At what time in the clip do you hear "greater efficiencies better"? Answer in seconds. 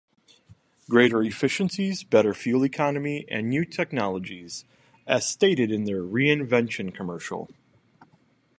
0.89-2.33